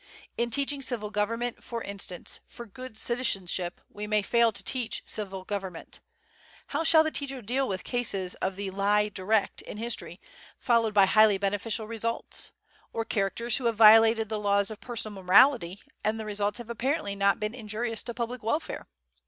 [0.35, 5.43] In teaching civil government, for instance, for "good citizenship," we may fail to teach civil
[5.43, 5.99] government.
[6.69, 10.19] How shall the teacher deal with cases of the "lie direct" in history,
[10.57, 12.51] followed by highly beneficial results?
[12.91, 17.15] Or characters who have violated the laws of personal morality and the results have apparently
[17.15, 18.87] not been injurious to public welfare?